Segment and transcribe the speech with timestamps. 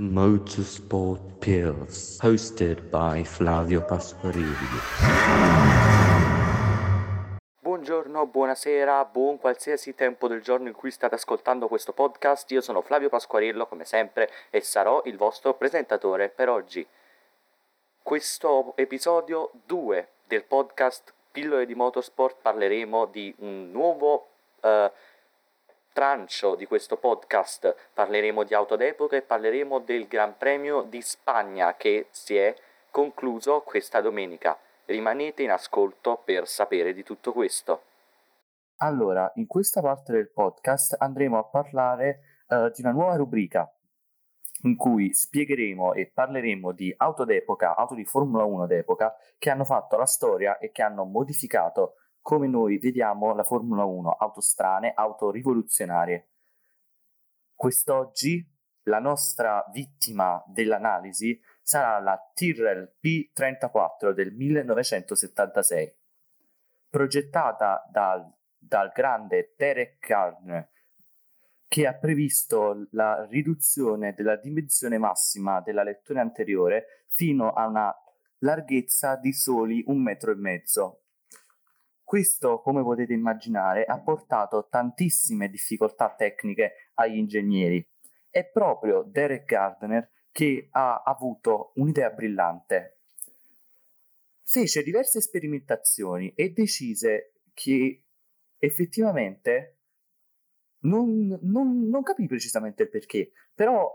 [0.00, 4.56] Motorsport Pills, hosted by Flavio Pasquarillo.
[7.60, 12.50] Buongiorno, buonasera, buon qualsiasi tempo del giorno in cui state ascoltando questo podcast.
[12.52, 16.86] Io sono Flavio Pasquarillo, come sempre, e sarò il vostro presentatore per oggi.
[18.02, 24.28] Questo episodio 2 del podcast Pillole di Motorsport parleremo di un nuovo
[24.62, 24.90] uh,
[25.92, 31.74] trancio di questo podcast parleremo di auto d'epoca e parleremo del Gran Premio di Spagna
[31.74, 32.54] che si è
[32.90, 34.58] concluso questa domenica.
[34.86, 37.82] Rimanete in ascolto per sapere di tutto questo.
[38.76, 43.70] Allora, in questa parte del podcast andremo a parlare uh, di una nuova rubrica
[44.62, 49.64] in cui spiegheremo e parleremo di auto d'epoca, auto di Formula 1 d'epoca, che hanno
[49.64, 51.94] fatto la storia e che hanno modificato
[52.30, 56.28] come noi vediamo la Formula 1, auto strane, auto rivoluzionarie.
[57.52, 58.48] Quest'oggi
[58.84, 65.92] la nostra vittima dell'analisi sarà la Tyrrell P34 del 1976,
[66.88, 70.70] progettata dal, dal grande Derek Gardner,
[71.66, 77.92] che ha previsto la riduzione della dimensione massima della lettone anteriore fino a una
[78.38, 80.99] larghezza di soli un metro e mezzo,
[82.10, 87.88] questo, come potete immaginare, ha portato tantissime difficoltà tecniche agli ingegneri.
[88.28, 93.02] È proprio Derek Gardner che ha avuto un'idea brillante.
[94.42, 98.02] Fece diverse sperimentazioni e decise che
[98.58, 99.78] effettivamente
[100.80, 103.88] non, non, non capì precisamente il perché, però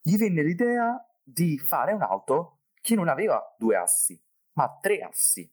[0.00, 4.16] gli venne l'idea di fare un'auto che non aveva due assi,
[4.52, 5.52] ma tre assi.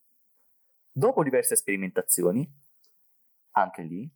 [0.98, 2.50] Dopo diverse sperimentazioni,
[3.58, 4.10] anche lì,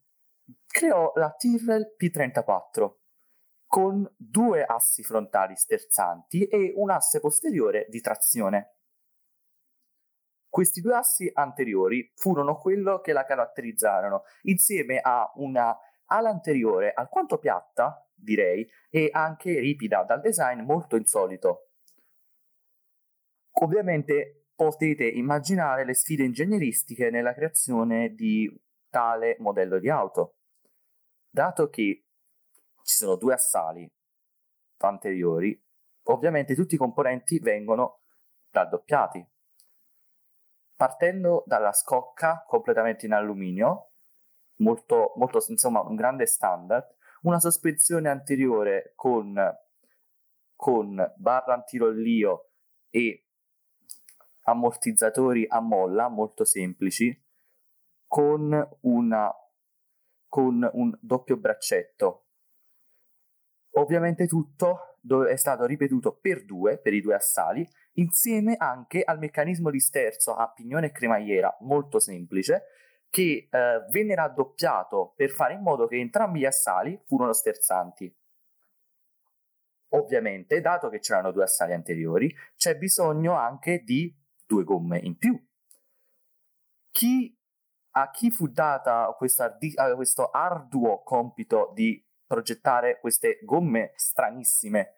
[0.66, 2.94] creò la Tyrrell P34
[3.67, 8.77] con due assi frontali sterzanti e un asse posteriore di trazione.
[10.47, 17.40] Questi due assi anteriori furono quello che la caratterizzarono, insieme a una ala anteriore alquanto
[17.40, 21.72] piatta, direi, e anche ripida dal design molto insolito.
[23.61, 28.53] Ovviamente potete immaginare le sfide ingegneristiche nella creazione di
[28.90, 30.36] tale modello di auto.
[31.30, 32.08] Dato che
[32.84, 33.90] ci sono due assali
[34.80, 35.58] anteriori,
[36.08, 38.02] ovviamente tutti i componenti vengono
[38.50, 39.25] raddoppiati.
[40.76, 43.91] Partendo dalla scocca completamente in alluminio,
[44.58, 49.41] molto, molto, insomma un grande standard, una sospensione anteriore con,
[50.53, 52.50] con barra antirollio
[52.90, 53.24] e
[54.49, 57.17] ammortizzatori a molla molto semplici
[58.07, 59.31] con, una,
[60.27, 62.25] con un doppio braccetto.
[63.73, 69.69] Ovviamente tutto è stato ripetuto per due, per i due assali, insieme anche al meccanismo
[69.69, 72.63] di sterzo a pignone e cremagliera molto semplice
[73.09, 78.13] che eh, venne raddoppiato per fare in modo che entrambi gli assali furono sterzanti.
[79.91, 84.16] Ovviamente, dato che c'erano due assali anteriori, c'è bisogno anche di
[84.49, 85.39] due gomme in più.
[86.89, 87.37] Chi,
[87.91, 89.55] a chi fu data questa,
[89.95, 94.95] questo arduo compito di progettare queste gomme stranissime?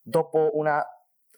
[0.00, 0.82] Dopo una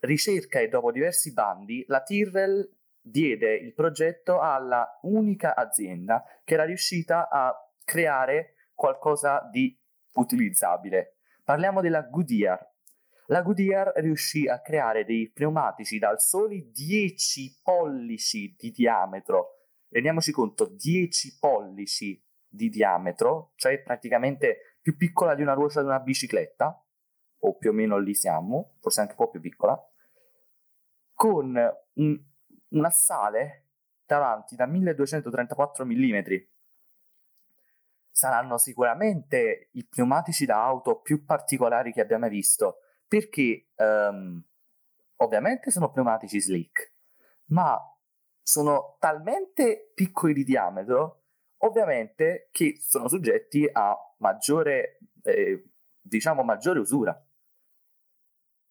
[0.02, 6.64] ricerca e dopo diversi bandi, la Tyrrell diede il progetto alla unica azienda che era
[6.64, 7.52] riuscita a
[7.82, 9.76] creare qualcosa di
[10.12, 11.16] utilizzabile.
[11.42, 12.73] Parliamo della Goodyear,
[13.26, 19.60] la Goodyear riuscì a creare dei pneumatici dal soli 10 pollici di diametro.
[19.88, 26.00] Rendiamoci conto, 10 pollici di diametro, cioè praticamente più piccola di una ruota di una
[26.00, 26.84] bicicletta,
[27.38, 29.78] o più o meno lì siamo, forse anche un po' più piccola,
[31.12, 31.56] con
[31.94, 32.24] un,
[32.68, 33.68] un assale
[34.04, 36.18] davanti da 1234 mm.
[38.10, 42.78] Saranno sicuramente i pneumatici da auto più particolari che abbiamo mai visto
[43.14, 44.42] perché um,
[45.18, 46.94] ovviamente sono pneumatici slick,
[47.50, 47.78] ma
[48.42, 51.22] sono talmente piccoli di diametro,
[51.58, 55.70] ovviamente, che sono soggetti a maggiore, eh,
[56.00, 57.16] diciamo, maggiore usura.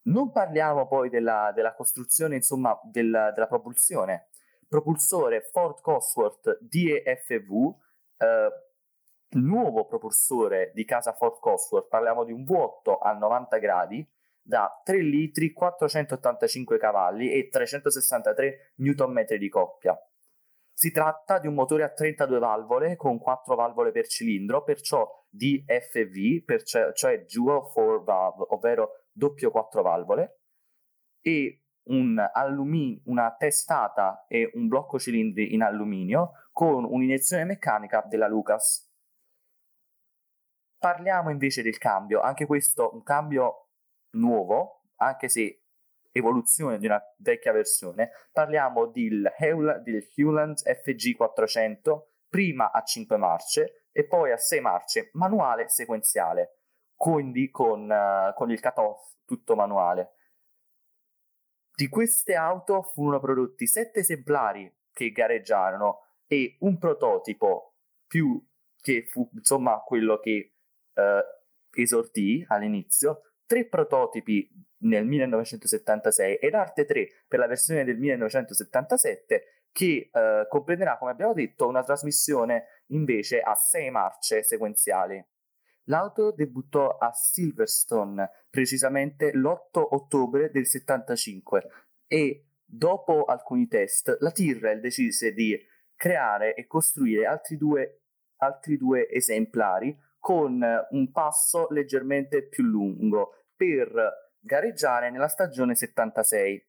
[0.08, 4.28] Non parliamo poi della, della costruzione, insomma, del, della propulsione.
[4.68, 7.74] Propulsore Ford Cosworth DEFV,
[8.18, 8.50] eh,
[9.40, 14.13] nuovo propulsore di casa Ford Cosworth, parliamo di un vuoto a 90 gradi,
[14.44, 19.98] da 3 litri, 485 cavalli e 363 Nm di coppia.
[20.76, 26.44] Si tratta di un motore a 32 valvole con 4 valvole per cilindro, perciò DFV,
[26.44, 30.40] per cioè Dual 4 Valve, ovvero doppio 4 valvole,
[31.22, 38.28] e un allumi- una testata e un blocco cilindri in alluminio con un'iniezione meccanica della
[38.28, 38.90] Lucas.
[40.78, 43.70] Parliamo invece del cambio, anche questo un cambio
[44.14, 45.64] nuovo, anche se
[46.12, 53.88] evoluzione di una vecchia versione, parliamo del, Heul- del Hewland FG400, prima a 5 marce
[53.92, 56.60] e poi a 6 marce, manuale sequenziale,
[56.96, 60.14] quindi con, uh, con il cut-off tutto manuale.
[61.76, 67.76] Di queste auto furono prodotti 7 esemplari che gareggiarono e un prototipo
[68.08, 68.44] più
[68.80, 70.54] che fu insomma quello che
[70.94, 71.02] uh,
[71.72, 74.50] esordì all'inizio, tre prototipi
[74.84, 81.34] nel 1976 ed Arte 3 per la versione del 1977 che eh, comprenderà, come abbiamo
[81.34, 85.24] detto, una trasmissione invece a sei marce sequenziali.
[85.88, 91.68] L'auto debuttò a Silverstone precisamente l'8 ottobre del 75
[92.08, 95.60] e dopo alcuni test la Tyrrell decise di
[95.96, 98.02] creare e costruire altri due,
[98.38, 106.66] altri due esemplari con un passo leggermente più lungo per gareggiare nella stagione 76.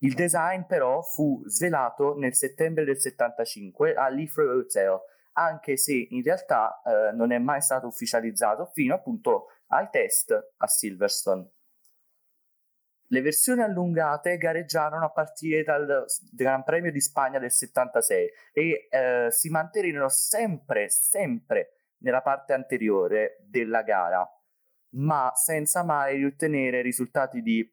[0.00, 5.00] Il design però fu svelato nel settembre del 75 all'Ifro Hotel,
[5.32, 10.66] anche se in realtà eh, non è mai stato ufficializzato fino appunto ai test a
[10.66, 11.50] Silverstone.
[13.06, 19.28] Le versioni allungate gareggiarono a partire dal Gran Premio di Spagna del 76 e eh,
[19.30, 24.26] si mantennero sempre, sempre nella parte anteriore della gara
[24.94, 27.66] ma senza mai riottenere risultati di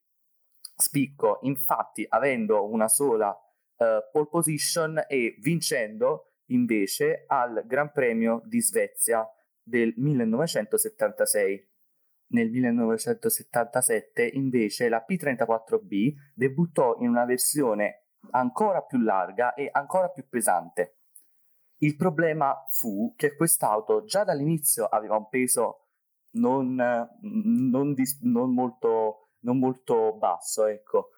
[0.75, 1.39] spicco.
[1.43, 9.27] Infatti, avendo una sola uh, pole position e vincendo invece al Gran Premio di Svezia
[9.61, 11.67] del 1976.
[12.31, 20.27] Nel 1977 invece la P34B debuttò in una versione ancora più larga e ancora più
[20.29, 20.98] pesante.
[21.81, 25.87] Il problema fu che quest'auto già dall'inizio aveva un peso
[26.31, 26.75] non,
[27.21, 31.11] non, dis- non, molto, non molto basso, ecco,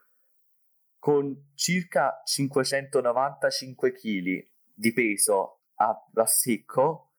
[1.00, 7.14] con circa 595 kg di peso a, a secco,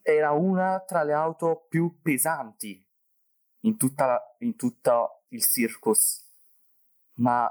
[0.00, 2.86] era una tra le auto più pesanti
[3.62, 6.24] in tutta, in tutta il circus,
[7.14, 7.50] ma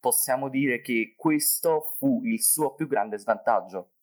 [0.00, 3.95] possiamo dire che questo fu il suo più grande svantaggio.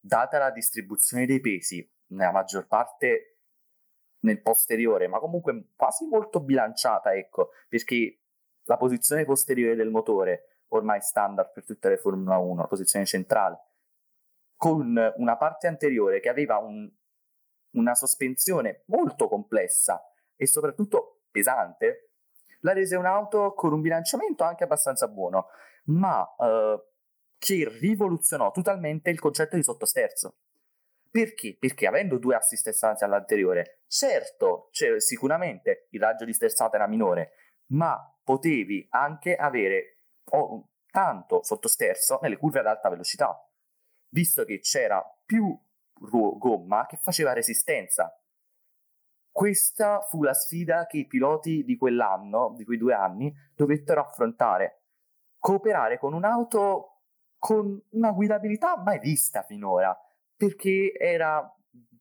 [0.00, 3.36] Data la distribuzione dei pesi, nella maggior parte
[4.20, 8.20] nel posteriore, ma comunque quasi molto bilanciata, ecco, perché
[8.64, 13.58] la posizione posteriore del motore, ormai standard per tutte le Formula 1, la posizione centrale,
[14.56, 16.90] con una parte anteriore che aveva un,
[17.72, 20.02] una sospensione molto complessa
[20.36, 22.10] e soprattutto pesante,
[22.60, 25.46] la rese un'auto con un bilanciamento anche abbastanza buono,
[25.84, 26.89] ma eh,
[27.40, 30.36] che rivoluzionò totalmente il concetto di sottosterzo.
[31.10, 31.56] Perché?
[31.58, 37.32] Perché avendo due assi sterzanti all'anteriore, certo, cioè, sicuramente il raggio di sterzata era minore,
[37.70, 40.02] ma potevi anche avere
[40.32, 43.34] oh, tanto sottosterzo nelle curve ad alta velocità,
[44.10, 45.58] visto che c'era più
[45.94, 48.14] gomma che faceva resistenza.
[49.32, 54.82] Questa fu la sfida che i piloti di quell'anno, di quei due anni, dovettero affrontare.
[55.38, 56.89] Cooperare con un'auto
[57.40, 59.98] con una guidabilità mai vista finora
[60.36, 61.42] perché era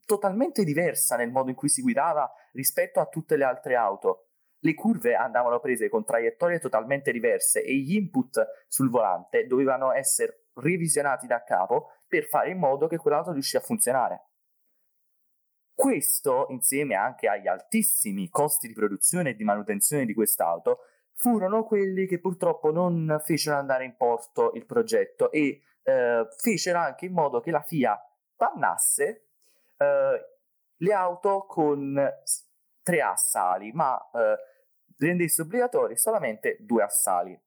[0.05, 4.27] totalmente diversa nel modo in cui si guidava rispetto a tutte le altre auto.
[4.59, 10.47] Le curve andavano prese con traiettorie totalmente diverse e gli input sul volante dovevano essere
[10.55, 14.25] revisionati da capo per fare in modo che quell'auto riuscisse a funzionare.
[15.73, 20.79] Questo, insieme anche agli altissimi costi di produzione e di manutenzione di quest'auto,
[21.19, 27.07] furono quelli che purtroppo non fecero andare in porto il progetto e eh, fecero anche
[27.07, 28.01] in modo che la FIA
[28.37, 29.27] bannasse
[29.75, 30.25] eh,
[30.77, 32.09] le auto con
[32.81, 34.37] tre assali, ma eh,
[34.97, 37.37] rendesse obbligatori solamente due assali.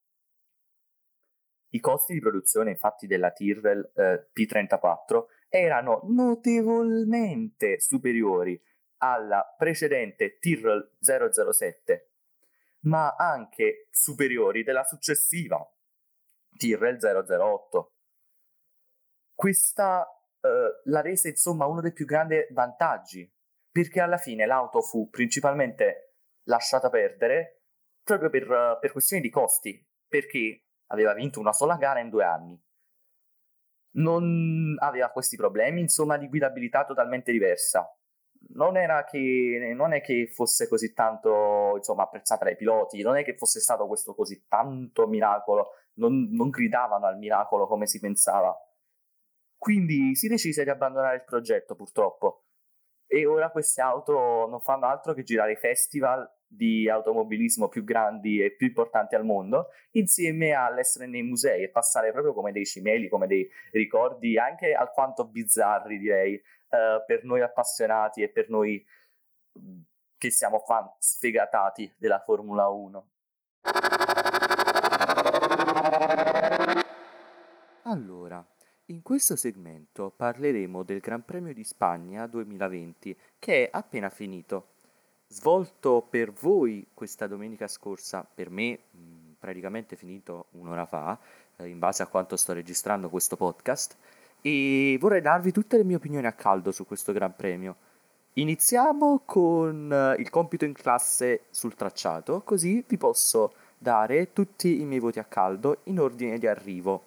[1.71, 8.63] I costi di produzione infatti della Tyrrell eh, P34 erano notevolmente superiori
[8.99, 12.12] alla precedente Tyrrell 007,
[12.85, 15.65] ma anche superiori della successiva
[16.57, 17.93] Tyrrell 008.
[19.35, 20.07] Questa
[20.41, 23.31] eh, la rese insomma uno dei più grandi vantaggi,
[23.71, 27.63] perché alla fine l'auto fu principalmente lasciata perdere
[28.03, 32.61] proprio per, per questioni di costi, perché aveva vinto una sola gara in due anni.
[33.95, 37.87] non aveva questi problemi, insomma, di guidabilità totalmente diversa.
[38.55, 38.75] Non,
[39.09, 43.61] che, non è che fosse così tanto insomma, apprezzata dai piloti, non è che fosse
[43.61, 48.55] stato questo così tanto miracolo, non, non gridavano al miracolo come si pensava.
[49.57, 52.47] Quindi si decise di abbandonare il progetto, purtroppo.
[53.07, 58.43] E ora queste auto non fanno altro che girare i festival di automobilismo più grandi
[58.43, 63.09] e più importanti al mondo, insieme all'essere nei musei e passare proprio come dei cimeli,
[63.09, 66.43] come dei ricordi anche alquanto bizzarri, direi,
[66.73, 68.85] uh, per noi appassionati e per noi
[70.17, 73.09] che siamo fan sfegatati della Formula 1.
[77.85, 78.45] Allora,
[78.87, 84.69] in questo segmento parleremo del Gran Premio di Spagna 2020 che è appena finito
[85.33, 91.19] svolto per voi questa domenica scorsa, per me mh, praticamente finito un'ora fa,
[91.57, 93.97] eh, in base a quanto sto registrando questo podcast,
[94.43, 97.77] e vorrei darvi tutte le mie opinioni a caldo su questo Gran Premio.
[98.35, 104.85] Iniziamo con uh, il compito in classe sul tracciato, così vi posso dare tutti i
[104.85, 107.03] miei voti a caldo in ordine di arrivo.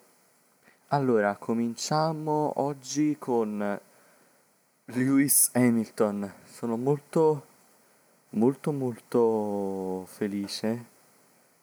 [0.89, 3.79] Allora, cominciamo oggi con
[4.85, 6.31] Lewis Hamilton.
[6.45, 7.53] Sono molto
[8.35, 10.85] molto molto felice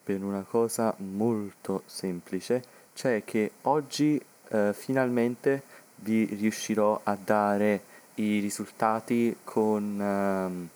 [0.02, 2.62] per una cosa molto semplice,
[2.94, 4.20] cioè che oggi
[4.52, 5.62] eh, finalmente
[5.96, 7.82] vi riuscirò a dare
[8.16, 10.68] i risultati con, ehm,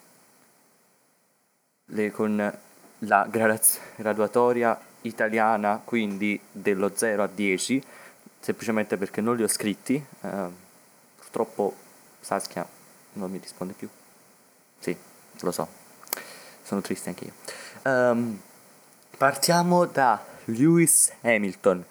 [1.87, 2.59] le, con
[3.00, 7.83] la gradaz- graduatoria italiana, quindi dello 0 a 10,
[8.40, 9.95] semplicemente perché non li ho scritti.
[9.95, 10.49] Eh,
[11.16, 11.75] purtroppo
[12.21, 12.66] Saskia
[13.14, 13.88] non mi risponde più.
[14.78, 14.97] Sì,
[15.40, 15.85] lo so
[16.66, 17.33] sono triste anche io.
[17.90, 18.40] Um,
[19.16, 21.85] partiamo da Lewis Hamilton,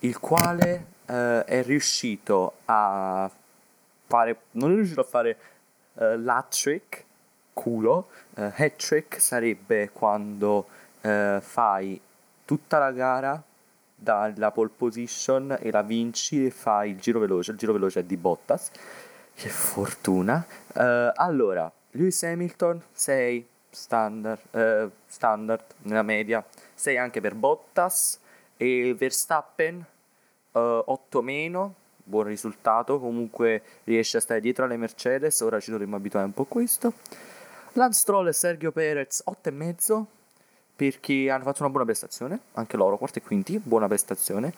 [0.00, 3.30] il quale uh, è riuscito a
[4.06, 5.36] fare, non è riuscito a fare
[5.94, 7.04] uh, l'hat-trick,
[7.52, 10.66] culo, uh, hat-trick sarebbe quando
[11.00, 12.00] uh, fai
[12.44, 13.42] tutta la gara
[13.94, 18.04] dalla pole position e la vinci e fai il giro veloce, il giro veloce è
[18.04, 18.70] di Bottas,
[19.34, 20.44] che fortuna.
[20.74, 26.44] Uh, allora, Lewis Hamilton, sei standard, eh, standard nella media.
[26.74, 28.20] 6 anche per Bottas
[28.56, 29.84] e Verstappen
[30.52, 31.74] eh, 8 meno
[32.08, 32.98] buon risultato.
[32.98, 35.40] Comunque riesce a stare dietro alle Mercedes.
[35.40, 36.92] Ora ci dovremmo abituare un po' a questo.
[37.74, 40.06] Lance Stroll e Sergio Perez 8 e mezzo
[40.74, 44.52] perché hanno fatto una buona prestazione anche loro quarti e quinti buona prestazione.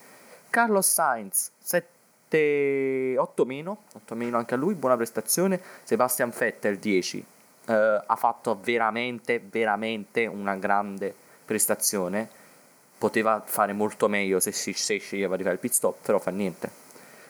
[0.49, 5.61] Carlos Sainz 7 8 meno 8 meno anche a lui buona prestazione.
[5.83, 7.25] Sebastian Vettel 10
[7.67, 12.29] eh, ha fatto veramente, veramente una grande prestazione.
[13.01, 16.31] Poteva fare molto meglio se si, se sceglieva di fare il pit stop, però fa
[16.31, 16.71] niente.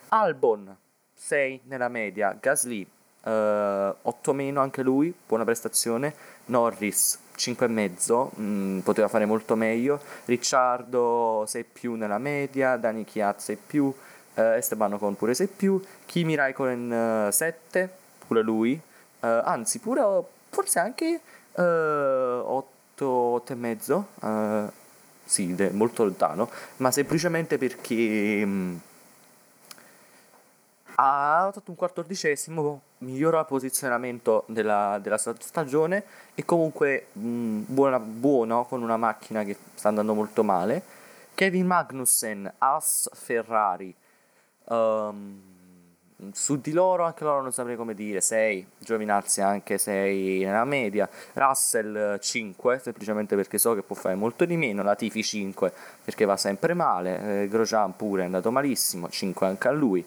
[0.09, 0.77] Albon
[1.15, 2.85] 6 nella media, Gasly
[3.23, 6.13] eh, 8 meno anche lui, buona prestazione.
[6.47, 10.01] Norris 5,5, mh, poteva fare molto meglio.
[10.25, 13.95] Ricciardo 6 più nella media, Dani Chiat 6 più,
[14.35, 17.89] eh, Esteban Ocon pure 6 più, Kimi Raikkonen 7, eh,
[18.27, 18.81] pure lui,
[19.21, 20.03] Uh, anzi, pure
[20.49, 21.21] forse anche
[21.53, 24.07] uh, 8, 8 e mezzo.
[24.21, 24.71] Uh,
[25.31, 28.81] sì, molto lontano, ma semplicemente perché um,
[30.97, 36.03] ha fatto un quattordicesimo, migliora il posizionamento della, della stagione
[36.35, 40.83] e comunque um, buona, buono con una macchina che sta andando molto male.
[41.35, 43.95] Kevin Magnussen, As Ferrari.
[44.65, 45.60] Um,
[46.33, 51.09] su di loro anche loro non saprei come dire 6 Giovinazzi anche 6 nella media.
[51.35, 54.83] Russell 5 semplicemente perché so che può fare molto di meno.
[54.83, 55.73] Latifi 5
[56.05, 57.43] perché va sempre male.
[57.43, 60.05] Eh, Grosjean pure è andato malissimo 5 anche a lui.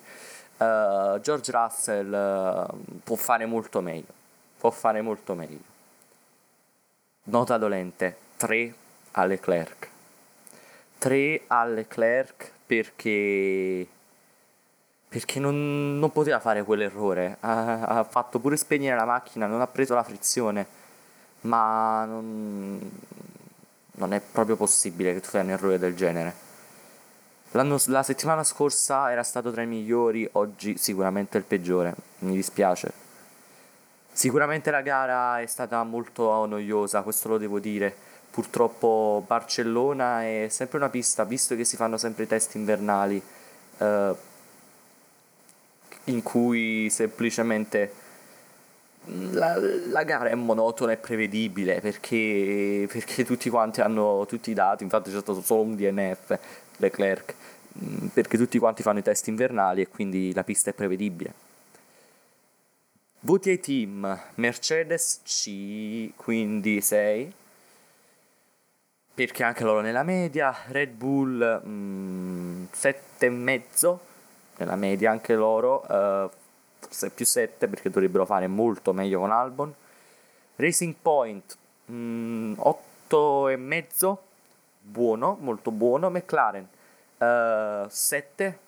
[0.55, 4.21] Uh, George Russell uh, può fare molto meglio
[4.63, 5.71] può fare molto meglio.
[7.23, 8.73] Nota dolente 3
[9.11, 9.89] a Leclerc
[10.99, 13.85] 3 a Leclerc perché
[15.13, 17.37] perché non, non poteva fare quell'errore.
[17.41, 20.65] Ha, ha, fatto pure spegnere la macchina, non ha preso la frizione.
[21.41, 22.79] Ma non,
[23.91, 26.33] non è proprio possibile che tu fai un errore del genere.
[27.51, 31.93] L'anno, la settimana scorsa era stato tra i migliori, oggi sicuramente il peggiore.
[32.19, 32.91] Mi dispiace.
[34.11, 37.95] Sicuramente la gara è stata molto noiosa, questo lo devo dire.
[38.31, 43.21] Purtroppo Barcellona è sempre una pista, visto che si fanno sempre i test invernali.
[43.77, 44.31] Eh,
[46.05, 48.01] in cui semplicemente
[49.31, 49.57] la,
[49.89, 55.11] la, gara è monotona e prevedibile perché, perché, tutti quanti hanno tutti i dati, infatti
[55.11, 56.39] c'è stato solo un DNF,
[56.77, 57.33] Leclerc,
[58.13, 61.41] perché tutti quanti fanno i test invernali e quindi la pista è prevedibile.
[63.21, 67.33] Voti ai team, Mercedes C, quindi 6,
[69.13, 71.61] perché anche loro nella media, Red Bull
[74.63, 76.29] 7,5 nella media anche loro, uh,
[77.13, 79.73] più 7 perché dovrebbero fare molto meglio con Albon,
[80.55, 81.57] Racing Point
[81.91, 84.15] mm, 8,5
[84.81, 86.67] buono, molto buono, McLaren
[87.17, 88.59] uh, 7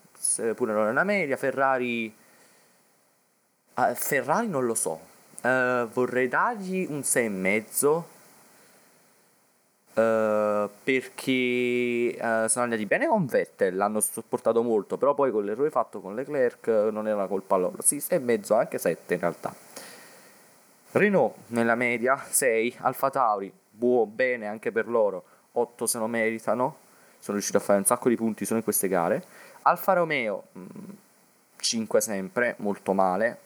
[0.56, 2.24] pure loro nella media, Ferrari
[3.76, 5.00] Uh, Ferrari non lo so.
[5.42, 8.04] Uh, vorrei dargli un 6,5
[9.96, 15.70] uh, perché uh, sono andati bene con Vettel, l'hanno sopportato molto, però poi con l'errore
[15.70, 17.82] fatto con Leclerc non era colpa loro.
[17.82, 19.54] Sì, 6,5, anche 7 in realtà.
[20.92, 25.24] Renault nella media 6, Alfa Tauri, buono, bene anche per loro,
[25.54, 26.78] 8 se lo meritano,
[27.20, 29.24] sono riusciti a fare un sacco di punti solo in queste gare.
[29.64, 30.90] Alfa Romeo mh, mm,
[31.58, 33.40] 5 sempre, molto male,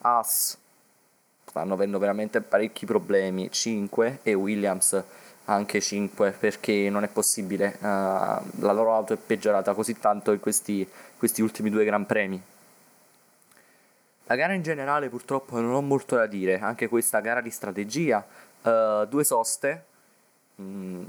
[0.00, 0.58] Haas
[1.44, 5.02] stanno avendo veramente parecchi problemi, 5 e Williams
[5.50, 10.40] anche 5 perché non è possibile, uh, la loro auto è peggiorata così tanto in
[10.40, 12.40] questi, questi ultimi due Gran Premi.
[14.24, 18.24] La gara in generale purtroppo non ho molto da dire, anche questa gara di strategia,
[18.62, 19.84] uh, due soste,
[20.60, 21.04] mm,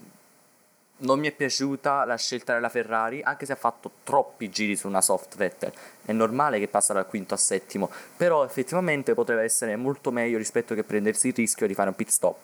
[0.99, 4.87] non mi è piaciuta la scelta della Ferrari, anche se ha fatto troppi giri su
[4.87, 5.73] una soft Vettel.
[6.05, 10.73] È normale che passa dal quinto a settimo, però effettivamente potrebbe essere molto meglio rispetto
[10.73, 12.37] che prendersi il rischio di fare un pit stop.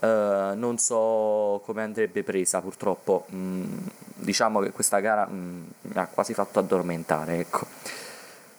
[0.00, 3.26] Uh, non so come andrebbe presa, purtroppo.
[3.34, 3.78] Mm,
[4.14, 7.66] diciamo che questa gara mm, mi ha quasi fatto addormentare, ecco.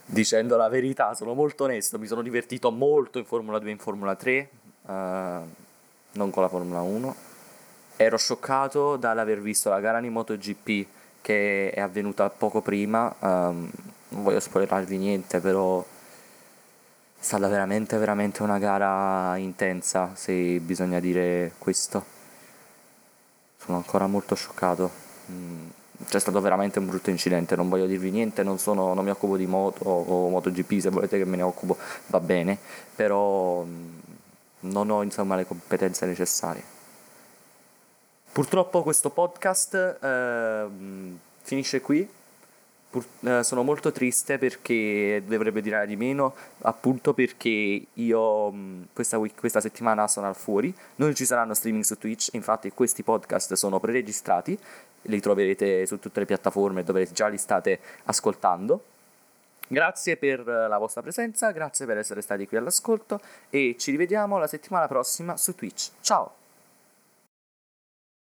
[0.06, 3.78] Dicendo la verità, sono molto onesto, mi sono divertito molto in Formula 2 e in
[3.80, 4.50] Formula 3,
[4.82, 5.40] uh, eh,
[6.14, 7.30] non con la Formula 1
[8.02, 10.88] ero scioccato dall'aver visto la gara di MotoGP
[11.22, 13.70] che è avvenuta poco prima, um,
[14.10, 15.86] non voglio spoilerarvi niente, però
[17.22, 22.04] è stata veramente, veramente una gara intensa, se bisogna dire questo.
[23.58, 24.90] Sono ancora molto scioccato.
[25.30, 25.68] Mm,
[26.08, 29.38] c'è stato veramente un brutto incidente, non voglio dirvi niente, non, sono, non mi occupo
[29.38, 32.58] di moto o MotoGP, se volete che me ne occupo va bene,
[32.96, 34.00] però mm,
[34.62, 36.64] non ho insomma le competenze necessarie.
[38.32, 40.66] Purtroppo questo podcast eh,
[41.44, 42.10] finisce qui.
[42.92, 48.54] Pur, eh, sono molto triste perché dovrebbe dire di meno, appunto perché io
[48.92, 53.02] questa, week, questa settimana sono al fuori, non ci saranno streaming su Twitch, infatti questi
[53.02, 54.60] podcast sono preregistrati,
[55.04, 58.84] li troverete su tutte le piattaforme dove già li state ascoltando.
[59.70, 64.48] Grazie per la vostra presenza, grazie per essere stati qui all'ascolto e ci rivediamo la
[64.48, 65.92] settimana prossima su Twitch.
[66.02, 66.41] Ciao!